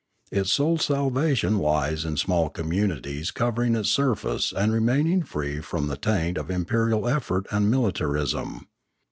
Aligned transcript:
Its 0.31 0.51
sole 0.51 0.79
salvation 0.79 1.59
lies 1.59 2.05
in 2.05 2.17
small 2.17 2.49
communities 2.49 3.29
covering 3.29 3.75
its 3.75 3.89
surface 3.89 4.51
and 4.51 4.73
remaining 4.73 5.21
free 5.21 5.59
from 5.59 5.89
the 5.89 5.95
taint 5.95 6.39
of 6.39 6.49
imperial 6.49 7.07
effort 7.07 7.45
and 7.51 7.69
militarism. 7.69 8.65